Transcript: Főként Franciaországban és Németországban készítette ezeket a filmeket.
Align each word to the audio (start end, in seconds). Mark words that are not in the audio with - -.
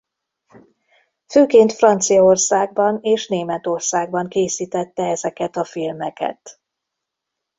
Főként 1.27 1.73
Franciaországban 1.73 2.99
és 3.01 3.27
Németországban 3.27 4.27
készítette 4.27 5.03
ezeket 5.03 5.55
a 5.57 5.63
filmeket. 5.65 6.59